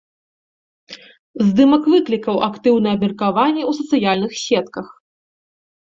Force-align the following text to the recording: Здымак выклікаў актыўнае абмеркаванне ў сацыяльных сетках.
Здымак 1.51 1.83
выклікаў 1.95 2.35
актыўнае 2.49 2.93
абмеркаванне 2.99 3.63
ў 3.69 3.79
сацыяльных 3.81 4.31
сетках. 4.47 4.87